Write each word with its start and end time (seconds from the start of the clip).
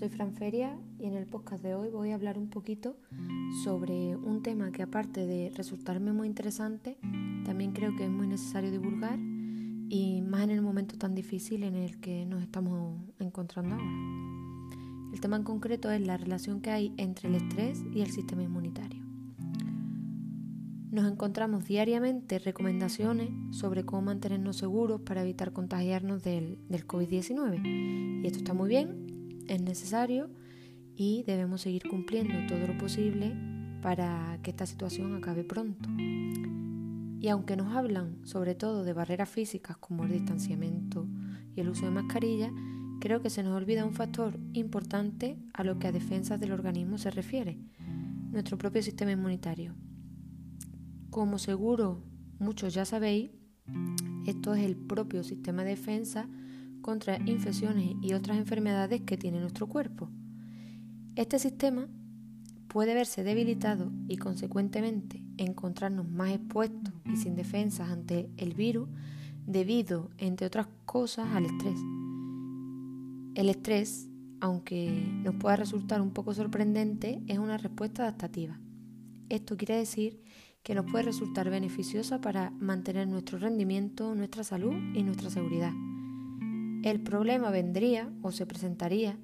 soy 0.00 0.08
Fran 0.08 0.32
Feria 0.32 0.78
y 0.98 1.04
en 1.04 1.14
el 1.14 1.26
podcast 1.26 1.62
de 1.62 1.74
hoy 1.74 1.90
voy 1.90 2.12
a 2.12 2.14
hablar 2.14 2.38
un 2.38 2.48
poquito 2.48 2.96
sobre 3.62 4.16
un 4.16 4.42
tema 4.42 4.72
que 4.72 4.82
aparte 4.82 5.26
de 5.26 5.52
resultarme 5.54 6.14
muy 6.14 6.26
interesante, 6.26 6.96
también 7.44 7.72
creo 7.72 7.94
que 7.94 8.04
es 8.04 8.10
muy 8.10 8.26
necesario 8.26 8.70
divulgar 8.70 9.18
y 9.90 10.22
más 10.22 10.44
en 10.44 10.52
el 10.52 10.62
momento 10.62 10.96
tan 10.96 11.14
difícil 11.14 11.64
en 11.64 11.74
el 11.76 12.00
que 12.00 12.24
nos 12.24 12.40
estamos 12.40 12.98
encontrando 13.18 13.74
ahora. 13.74 15.12
El 15.12 15.20
tema 15.20 15.36
en 15.36 15.42
concreto 15.42 15.90
es 15.90 16.00
la 16.00 16.16
relación 16.16 16.62
que 16.62 16.70
hay 16.70 16.94
entre 16.96 17.28
el 17.28 17.34
estrés 17.34 17.84
y 17.92 18.00
el 18.00 18.10
sistema 18.10 18.42
inmunitario. 18.42 19.04
Nos 20.90 21.12
encontramos 21.12 21.66
diariamente 21.66 22.38
recomendaciones 22.38 23.28
sobre 23.50 23.84
cómo 23.84 24.00
mantenernos 24.00 24.56
seguros 24.56 25.02
para 25.02 25.20
evitar 25.20 25.52
contagiarnos 25.52 26.22
del, 26.22 26.56
del 26.70 26.86
COVID-19. 26.86 28.22
Y 28.22 28.26
esto 28.26 28.38
está 28.38 28.54
muy 28.54 28.70
bien, 28.70 29.09
es 29.50 29.60
necesario 29.60 30.30
y 30.94 31.24
debemos 31.24 31.62
seguir 31.62 31.82
cumpliendo 31.88 32.34
todo 32.46 32.66
lo 32.68 32.78
posible 32.78 33.34
para 33.82 34.38
que 34.42 34.50
esta 34.50 34.64
situación 34.64 35.14
acabe 35.16 35.42
pronto. 35.42 35.88
Y 37.20 37.28
aunque 37.28 37.56
nos 37.56 37.74
hablan 37.74 38.24
sobre 38.24 38.54
todo 38.54 38.84
de 38.84 38.92
barreras 38.92 39.28
físicas 39.28 39.76
como 39.76 40.04
el 40.04 40.12
distanciamiento 40.12 41.08
y 41.54 41.60
el 41.60 41.68
uso 41.68 41.84
de 41.84 41.90
mascarilla, 41.90 42.52
creo 43.00 43.20
que 43.22 43.28
se 43.28 43.42
nos 43.42 43.56
olvida 43.56 43.84
un 43.84 43.92
factor 43.92 44.38
importante 44.52 45.36
a 45.52 45.64
lo 45.64 45.78
que 45.78 45.88
a 45.88 45.92
defensas 45.92 46.38
del 46.38 46.52
organismo 46.52 46.96
se 46.96 47.10
refiere, 47.10 47.58
nuestro 48.30 48.56
propio 48.56 48.82
sistema 48.82 49.10
inmunitario. 49.10 49.74
Como 51.10 51.38
seguro 51.38 52.04
muchos 52.38 52.72
ya 52.72 52.84
sabéis, 52.84 53.32
esto 54.26 54.54
es 54.54 54.64
el 54.64 54.76
propio 54.76 55.24
sistema 55.24 55.64
de 55.64 55.70
defensa 55.70 56.28
contra 56.80 57.18
infecciones 57.26 57.96
y 58.02 58.14
otras 58.14 58.38
enfermedades 58.38 59.02
que 59.02 59.16
tiene 59.16 59.40
nuestro 59.40 59.66
cuerpo. 59.66 60.08
Este 61.16 61.38
sistema 61.38 61.88
puede 62.68 62.94
verse 62.94 63.24
debilitado 63.24 63.90
y 64.08 64.16
consecuentemente 64.16 65.22
encontrarnos 65.36 66.08
más 66.08 66.30
expuestos 66.30 66.94
y 67.04 67.16
sin 67.16 67.34
defensas 67.34 67.90
ante 67.90 68.30
el 68.36 68.54
virus 68.54 68.88
debido, 69.46 70.10
entre 70.18 70.46
otras 70.46 70.68
cosas, 70.84 71.28
al 71.34 71.46
estrés. 71.46 71.78
El 73.34 73.48
estrés, 73.48 74.08
aunque 74.40 74.90
nos 75.24 75.34
pueda 75.34 75.56
resultar 75.56 76.00
un 76.00 76.12
poco 76.12 76.32
sorprendente, 76.34 77.22
es 77.26 77.38
una 77.38 77.58
respuesta 77.58 78.02
adaptativa. 78.02 78.60
Esto 79.28 79.56
quiere 79.56 79.76
decir 79.76 80.22
que 80.62 80.74
nos 80.74 80.90
puede 80.90 81.04
resultar 81.04 81.50
beneficiosa 81.50 82.20
para 82.20 82.50
mantener 82.50 83.08
nuestro 83.08 83.38
rendimiento, 83.38 84.14
nuestra 84.14 84.44
salud 84.44 84.74
y 84.94 85.02
nuestra 85.02 85.30
seguridad. 85.30 85.72
El 86.82 87.00
problema 87.00 87.50
vendría 87.50 88.10
o 88.22 88.32
se 88.32 88.46
presentaría 88.46 89.18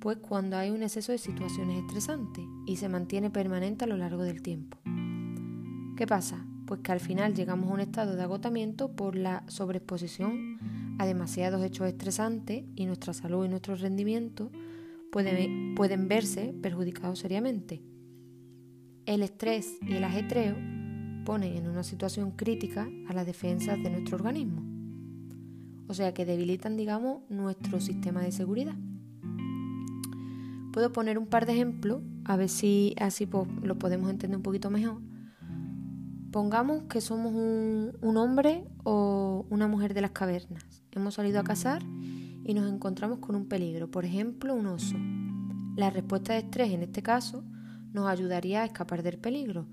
pues 0.00 0.18
cuando 0.18 0.58
hay 0.58 0.70
un 0.70 0.82
exceso 0.82 1.12
de 1.12 1.18
situaciones 1.18 1.78
estresantes 1.78 2.44
y 2.66 2.76
se 2.76 2.90
mantiene 2.90 3.30
permanente 3.30 3.84
a 3.84 3.88
lo 3.88 3.96
largo 3.96 4.22
del 4.22 4.42
tiempo. 4.42 4.76
¿Qué 5.96 6.06
pasa? 6.06 6.44
Pues 6.66 6.80
que 6.80 6.92
al 6.92 7.00
final 7.00 7.34
llegamos 7.34 7.70
a 7.70 7.74
un 7.74 7.80
estado 7.80 8.16
de 8.16 8.22
agotamiento 8.22 8.94
por 8.94 9.16
la 9.16 9.44
sobreexposición 9.46 10.58
a 10.98 11.06
demasiados 11.06 11.64
hechos 11.64 11.86
estresantes 11.86 12.64
y 12.76 12.84
nuestra 12.84 13.14
salud 13.14 13.46
y 13.46 13.48
nuestro 13.48 13.76
rendimiento 13.76 14.52
pueden, 15.10 15.74
pueden 15.74 16.06
verse 16.06 16.54
perjudicados 16.60 17.18
seriamente. 17.18 17.82
El 19.06 19.22
estrés 19.22 19.78
y 19.80 19.94
el 19.94 20.04
ajetreo 20.04 20.54
ponen 21.24 21.56
en 21.56 21.66
una 21.66 21.82
situación 21.82 22.32
crítica 22.32 22.86
a 23.08 23.14
las 23.14 23.24
defensas 23.24 23.82
de 23.82 23.88
nuestro 23.88 24.16
organismo 24.16 24.73
o 25.88 25.94
sea 25.94 26.14
que 26.14 26.24
debilitan, 26.24 26.76
digamos, 26.76 27.22
nuestro 27.28 27.80
sistema 27.80 28.22
de 28.22 28.32
seguridad. 28.32 28.74
Puedo 30.72 30.92
poner 30.92 31.18
un 31.18 31.26
par 31.26 31.46
de 31.46 31.52
ejemplos, 31.52 32.02
a 32.24 32.36
ver 32.36 32.48
si 32.48 32.94
así 32.98 33.28
lo 33.62 33.78
podemos 33.78 34.10
entender 34.10 34.36
un 34.36 34.42
poquito 34.42 34.70
mejor. 34.70 35.00
Pongamos 36.32 36.84
que 36.84 37.00
somos 37.00 37.32
un, 37.32 37.96
un 38.00 38.16
hombre 38.16 38.64
o 38.82 39.46
una 39.50 39.68
mujer 39.68 39.94
de 39.94 40.00
las 40.00 40.10
cavernas. 40.10 40.64
Hemos 40.90 41.14
salido 41.14 41.38
a 41.38 41.44
cazar 41.44 41.82
y 42.44 42.54
nos 42.54 42.70
encontramos 42.72 43.18
con 43.18 43.36
un 43.36 43.46
peligro, 43.46 43.90
por 43.90 44.04
ejemplo, 44.04 44.54
un 44.54 44.66
oso. 44.66 44.96
La 45.76 45.90
respuesta 45.90 46.32
de 46.32 46.40
estrés 46.40 46.72
en 46.72 46.82
este 46.82 47.02
caso 47.02 47.44
nos 47.92 48.08
ayudaría 48.08 48.62
a 48.62 48.66
escapar 48.66 49.02
del 49.02 49.18
peligro. 49.18 49.66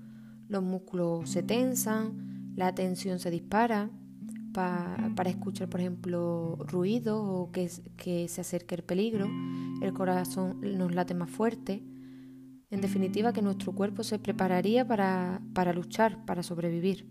Los 0.48 0.62
músculos 0.62 1.28
se 1.28 1.42
tensan, 1.42 2.52
la 2.54 2.74
tensión 2.74 3.18
se 3.18 3.30
dispara, 3.30 3.90
para 4.52 5.30
escuchar, 5.30 5.68
por 5.68 5.80
ejemplo, 5.80 6.56
ruidos 6.60 7.20
o 7.22 7.50
que, 7.52 7.70
que 7.96 8.28
se 8.28 8.40
acerque 8.40 8.74
el 8.74 8.82
peligro, 8.82 9.28
el 9.80 9.92
corazón 9.92 10.60
nos 10.60 10.94
late 10.94 11.14
más 11.14 11.30
fuerte. 11.30 11.82
En 12.70 12.80
definitiva, 12.80 13.32
que 13.32 13.42
nuestro 13.42 13.72
cuerpo 13.72 14.02
se 14.02 14.18
prepararía 14.18 14.86
para, 14.86 15.42
para 15.54 15.72
luchar, 15.72 16.24
para 16.24 16.42
sobrevivir. 16.42 17.06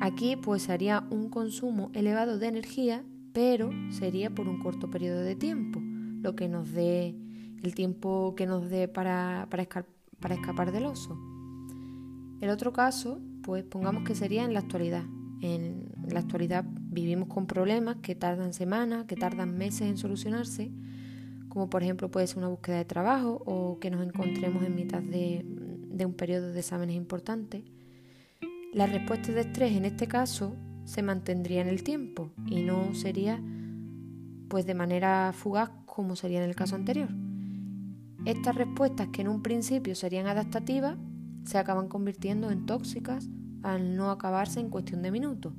Aquí 0.00 0.36
pues 0.36 0.68
haría 0.68 1.06
un 1.10 1.30
consumo 1.30 1.90
elevado 1.94 2.38
de 2.38 2.48
energía, 2.48 3.04
pero 3.32 3.70
sería 3.90 4.30
por 4.30 4.48
un 4.48 4.58
corto 4.60 4.90
periodo 4.90 5.20
de 5.20 5.34
tiempo, 5.34 5.80
lo 6.22 6.36
que 6.36 6.48
nos 6.48 6.72
dé 6.72 7.16
el 7.62 7.74
tiempo 7.74 8.34
que 8.36 8.46
nos 8.46 8.68
dé 8.68 8.88
para, 8.88 9.46
para, 9.50 9.66
para 10.20 10.34
escapar 10.34 10.72
del 10.72 10.86
oso. 10.86 11.16
El 12.40 12.50
otro 12.50 12.72
caso, 12.72 13.20
pues 13.42 13.62
pongamos 13.64 14.04
que 14.04 14.14
sería 14.14 14.44
en 14.44 14.52
la 14.52 14.60
actualidad, 14.60 15.04
en 15.42 15.90
la 16.08 16.20
actualidad 16.20 16.64
vivimos 16.64 17.28
con 17.28 17.46
problemas 17.46 17.96
que 17.96 18.14
tardan 18.14 18.54
semanas, 18.54 19.06
que 19.06 19.16
tardan 19.16 19.58
meses 19.58 19.82
en 19.82 19.98
solucionarse, 19.98 20.70
como 21.48 21.68
por 21.68 21.82
ejemplo 21.82 22.10
puede 22.10 22.28
ser 22.28 22.38
una 22.38 22.48
búsqueda 22.48 22.78
de 22.78 22.84
trabajo 22.84 23.42
o 23.44 23.78
que 23.80 23.90
nos 23.90 24.06
encontremos 24.06 24.64
en 24.64 24.74
mitad 24.76 25.02
de, 25.02 25.44
un 26.06 26.14
periodo 26.14 26.52
de 26.52 26.60
exámenes 26.60 26.96
importantes. 26.96 27.64
La 28.72 28.86
respuesta 28.86 29.32
de 29.32 29.42
estrés 29.42 29.72
en 29.72 29.84
este 29.84 30.06
caso 30.06 30.56
se 30.84 31.02
mantendría 31.02 31.60
en 31.60 31.68
el 31.68 31.82
tiempo 31.82 32.30
y 32.46 32.62
no 32.62 32.94
sería 32.94 33.42
pues 34.48 34.64
de 34.64 34.74
manera 34.74 35.32
fugaz 35.34 35.70
como 35.86 36.14
sería 36.14 36.42
en 36.42 36.48
el 36.48 36.56
caso 36.56 36.76
anterior. 36.76 37.08
Estas 38.24 38.54
respuestas 38.54 39.08
que 39.08 39.22
en 39.22 39.28
un 39.28 39.42
principio 39.42 39.96
serían 39.96 40.28
adaptativas 40.28 40.96
se 41.44 41.58
acaban 41.58 41.88
convirtiendo 41.88 42.50
en 42.50 42.64
tóxicas 42.64 43.28
al 43.62 43.96
no 43.96 44.10
acabarse 44.10 44.60
en 44.60 44.70
cuestión 44.70 45.02
de 45.02 45.10
minutos. 45.10 45.52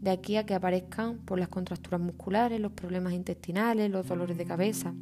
De 0.00 0.10
aquí 0.10 0.36
a 0.36 0.46
que 0.46 0.54
aparezcan 0.54 1.18
por 1.18 1.38
las 1.38 1.48
contracturas 1.48 2.00
musculares, 2.00 2.60
los 2.60 2.72
problemas 2.72 3.12
intestinales, 3.12 3.90
los 3.90 4.08
dolores 4.08 4.38
de 4.38 4.46
cabeza. 4.46 4.94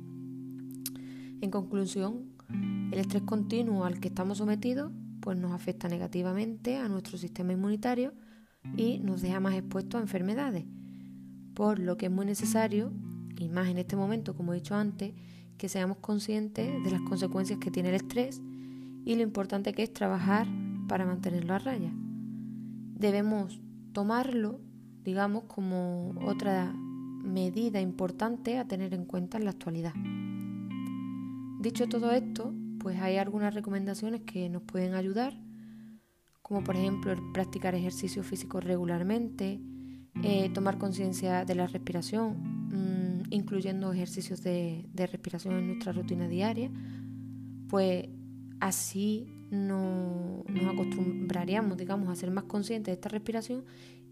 En 1.41 1.51
conclusión, 1.51 2.33
el 2.93 2.99
estrés 2.99 3.23
continuo 3.23 3.85
al 3.85 4.01
que 4.01 4.09
estamos 4.09 4.39
sometidos 4.39 4.91
pues 5.21 5.39
nos 5.39 5.53
afecta 5.53 5.89
negativamente 5.89 6.79
a 6.79 6.89
nuestro 6.89 7.19
sistema 7.19 7.53
inmunitario 7.53 8.15
y 8.77 8.99
nos 9.01 9.21
deja 9.21 9.41
más 9.41 9.55
expuestos 9.55 9.99
a 9.99 10.03
enfermedades. 10.03 10.65
Por 11.55 11.79
lo 11.79 11.97
que 11.97 12.07
es 12.07 12.13
muy 12.13 12.25
necesario, 12.25 12.93
y 13.37 13.49
más 13.49 13.69
en 13.69 13.79
este 13.79 13.97
momento, 13.97 14.35
como 14.35 14.53
he 14.53 14.57
dicho 14.57 14.75
antes, 14.75 15.13
que 15.59 15.69
seamos 15.69 15.99
conscientes 15.99 16.83
de 16.83 16.91
las 16.91 17.03
consecuencias 17.03 17.59
que 17.59 17.71
tiene 17.71 17.91
el 17.91 17.97
estrés 17.97 18.41
y 19.05 19.17
lo 19.17 19.23
importante 19.23 19.73
que 19.73 19.83
es 19.83 19.93
trabajar 19.93 20.47
para 20.89 21.05
mantenerlo 21.05 21.55
a 21.55 21.59
raya 21.59 21.93
debemos 22.99 23.61
tomarlo, 23.93 24.61
digamos, 25.05 25.45
como 25.45 26.15
otra 26.27 26.73
medida 26.73 27.81
importante 27.81 28.59
a 28.59 28.67
tener 28.67 28.95
en 28.95 29.05
cuenta 29.05 29.39
en 29.39 29.45
la 29.45 29.51
actualidad. 29.51 29.95
Dicho 31.61 31.89
todo 31.89 32.11
esto, 32.13 32.55
pues 32.79 33.01
hay 33.01 33.17
algunas 33.17 33.55
recomendaciones 33.55 34.23
que 34.23 34.49
nos 34.49 34.63
pueden 34.63 34.95
ayudar, 34.95 35.35
como 36.43 36.65
por 36.65 36.77
ejemplo 36.77 37.13
el 37.13 37.19
practicar 37.33 37.75
ejercicio 37.75 38.23
físico 38.23 38.61
regularmente, 38.61 39.61
eh, 40.23 40.51
tomar 40.51 40.79
conciencia 40.79 41.45
de 41.45 41.55
la 41.55 41.67
respiración, 41.67 42.69
mm, 42.69 43.23
incluyendo 43.31 43.93
ejercicios 43.93 44.43
de, 44.43 44.89
de 44.93 45.07
respiración 45.07 45.55
en 45.59 45.67
nuestra 45.69 45.93
rutina 45.93 46.29
diaria, 46.29 46.71
pues 47.69 48.09
así 48.61 49.29
no, 49.51 50.45
nos 50.47 50.75
acostumbraríamos, 50.75 51.77
digamos, 51.77 52.09
a 52.09 52.15
ser 52.15 52.31
más 52.31 52.45
conscientes 52.45 52.87
de 52.87 52.93
esta 52.93 53.09
respiración 53.09 53.65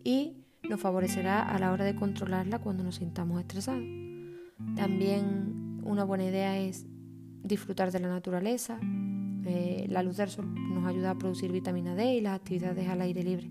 y 0.04 0.34
nos 0.68 0.80
favorecerá 0.80 1.42
a 1.42 1.58
la 1.58 1.72
hora 1.72 1.84
de 1.84 1.94
controlarla 1.94 2.58
cuando 2.58 2.82
nos 2.82 2.96
sintamos 2.96 3.40
estresados. 3.40 3.84
También 4.74 5.80
una 5.84 6.04
buena 6.04 6.24
idea 6.24 6.58
es 6.58 6.86
disfrutar 7.42 7.92
de 7.92 8.00
la 8.00 8.08
naturaleza. 8.08 8.78
Eh, 9.44 9.86
la 9.88 10.02
luz 10.02 10.16
del 10.16 10.28
sol 10.28 10.52
nos 10.74 10.84
ayuda 10.86 11.10
a 11.10 11.18
producir 11.18 11.52
vitamina 11.52 11.94
D 11.94 12.14
y 12.14 12.20
las 12.20 12.34
actividades 12.34 12.88
al 12.88 13.00
aire 13.00 13.22
libre 13.22 13.50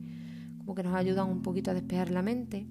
como 0.66 0.74
que 0.74 0.84
nos 0.84 0.96
ayudan 0.96 1.30
un 1.30 1.44
poquito 1.44 1.70
a 1.70 1.74
despejar 1.76 2.10
la 2.10 2.24
mente. 2.24 2.66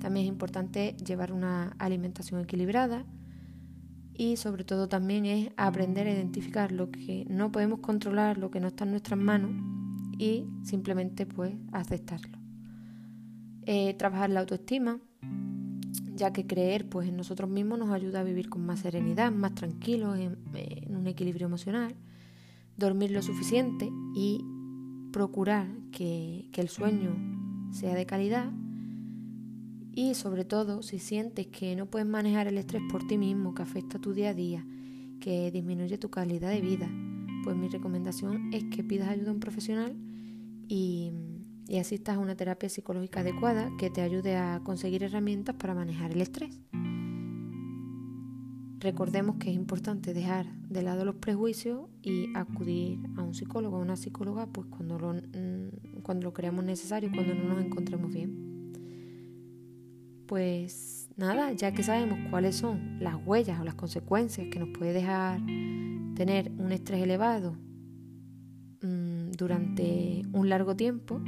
También 0.00 0.24
es 0.24 0.32
importante 0.32 0.96
llevar 0.96 1.32
una 1.32 1.76
alimentación 1.78 2.40
equilibrada 2.40 3.04
y 4.18 4.36
sobre 4.36 4.64
todo 4.64 4.88
también 4.88 5.24
es 5.24 5.50
aprender 5.56 6.08
a 6.08 6.12
identificar 6.12 6.72
lo 6.72 6.90
que 6.90 7.24
no 7.30 7.52
podemos 7.52 7.78
controlar, 7.78 8.36
lo 8.36 8.50
que 8.50 8.58
no 8.58 8.66
está 8.66 8.84
en 8.84 8.90
nuestras 8.90 9.18
manos 9.18 9.52
y 10.18 10.44
simplemente 10.64 11.24
pues 11.24 11.54
aceptarlo. 11.70 12.36
Eh, 13.64 13.94
trabajar 13.94 14.30
la 14.30 14.40
autoestima, 14.40 14.98
ya 16.16 16.32
que 16.32 16.48
creer 16.48 16.88
pues, 16.88 17.08
en 17.08 17.16
nosotros 17.16 17.48
mismos 17.48 17.78
nos 17.78 17.90
ayuda 17.90 18.20
a 18.20 18.24
vivir 18.24 18.48
con 18.48 18.66
más 18.66 18.80
serenidad, 18.80 19.30
más 19.30 19.54
tranquilos, 19.54 20.18
en, 20.18 20.36
un 20.96 21.06
equilibrio 21.06 21.46
emocional, 21.46 21.94
dormir 22.76 23.12
lo 23.12 23.22
suficiente 23.22 23.88
y 24.16 24.44
procurar 25.12 25.68
que, 25.92 26.48
que 26.52 26.60
el 26.60 26.68
sueño 26.68 27.14
sea 27.70 27.94
de 27.94 28.04
calidad 28.04 28.50
y 29.94 30.14
sobre 30.14 30.44
todo 30.44 30.82
si 30.82 30.98
sientes 30.98 31.46
que 31.46 31.76
no 31.76 31.86
puedes 31.86 32.06
manejar 32.06 32.46
el 32.46 32.58
estrés 32.58 32.82
por 32.90 33.06
ti 33.06 33.18
mismo, 33.18 33.54
que 33.54 33.62
afecta 33.62 33.98
tu 33.98 34.12
día 34.12 34.30
a 34.30 34.34
día, 34.34 34.66
que 35.20 35.50
disminuye 35.50 35.98
tu 35.98 36.10
calidad 36.10 36.50
de 36.50 36.60
vida, 36.60 36.88
pues 37.44 37.56
mi 37.56 37.68
recomendación 37.68 38.52
es 38.52 38.64
que 38.64 38.84
pidas 38.84 39.08
ayuda 39.08 39.30
a 39.30 39.34
un 39.34 39.40
profesional 39.40 39.96
y 40.68 41.12
asistas 41.78 42.16
a 42.16 42.18
una 42.18 42.36
terapia 42.36 42.68
psicológica 42.68 43.20
adecuada 43.20 43.70
que 43.78 43.90
te 43.90 44.00
ayude 44.00 44.36
a 44.36 44.60
conseguir 44.64 45.02
herramientas 45.02 45.56
para 45.56 45.74
manejar 45.74 46.12
el 46.12 46.20
estrés. 46.20 46.60
Recordemos 48.80 49.36
que 49.36 49.50
es 49.50 49.56
importante 49.56 50.14
dejar 50.14 50.46
de 50.68 50.82
lado 50.82 51.04
los 51.04 51.16
prejuicios 51.16 51.88
y 52.00 52.26
acudir 52.36 53.00
a 53.16 53.22
un 53.22 53.34
psicólogo 53.34 53.76
o 53.76 53.80
una 53.80 53.96
psicóloga 53.96 54.46
pues 54.46 54.68
cuando 54.68 54.98
lo, 54.98 55.14
mm, 55.14 56.02
cuando 56.02 56.24
lo 56.24 56.32
creamos 56.32 56.64
necesario, 56.64 57.10
cuando 57.12 57.34
no 57.34 57.54
nos 57.54 57.64
encontremos 57.64 58.12
bien. 58.12 58.57
Pues 60.28 61.08
nada, 61.16 61.52
ya 61.52 61.72
que 61.72 61.82
sabemos 61.82 62.18
cuáles 62.28 62.54
son 62.54 62.98
las 63.00 63.16
huellas 63.24 63.58
o 63.60 63.64
las 63.64 63.74
consecuencias 63.74 64.48
que 64.50 64.58
nos 64.58 64.68
puede 64.76 64.92
dejar 64.92 65.40
tener 66.14 66.52
un 66.58 66.70
estrés 66.70 67.02
elevado 67.02 67.56
mm, 68.82 69.30
durante 69.38 70.26
un 70.34 70.50
largo 70.50 70.76
tiempo, 70.76 71.22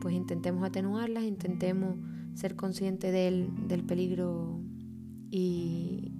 pues 0.00 0.14
intentemos 0.14 0.64
atenuarlas, 0.64 1.24
intentemos 1.24 1.96
ser 2.32 2.56
conscientes 2.56 3.12
del, 3.12 3.84
peligro 3.86 4.62
y, 5.30 6.14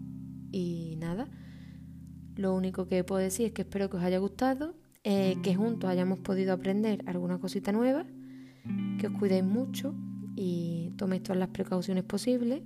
y, 0.52 0.96
nada. 0.96 1.30
Lo 2.36 2.54
único 2.54 2.88
que 2.88 3.04
puedo 3.04 3.22
decir 3.22 3.46
es 3.46 3.52
que 3.52 3.62
espero 3.62 3.88
que 3.88 3.96
os 3.96 4.02
haya 4.02 4.18
gustado, 4.18 4.74
eh, 5.02 5.38
que 5.42 5.54
juntos 5.54 5.88
hayamos 5.88 6.18
podido 6.18 6.52
aprender 6.52 7.02
alguna 7.06 7.38
cosita 7.38 7.72
nueva, 7.72 8.04
que 8.98 9.06
os 9.06 9.14
cuidéis 9.14 9.44
mucho 9.44 9.94
y 10.40 10.92
toméis 10.96 11.24
todas 11.24 11.38
las 11.38 11.48
precauciones 11.48 12.04
posibles. 12.04 12.62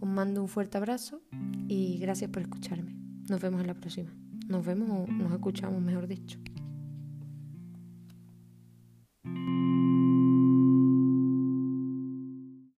Os 0.00 0.08
mando 0.08 0.42
un 0.42 0.48
fuerte 0.48 0.76
abrazo 0.76 1.22
y 1.68 1.98
gracias 1.98 2.30
por 2.30 2.42
escucharme. 2.42 2.96
Nos 3.28 3.40
vemos 3.40 3.60
en 3.60 3.68
la 3.68 3.74
próxima. 3.74 4.10
Nos 4.48 4.66
vemos 4.66 4.90
o 4.90 5.06
nos 5.06 5.32
escuchamos, 5.32 5.80
mejor 5.80 6.08
dicho. 6.08 6.40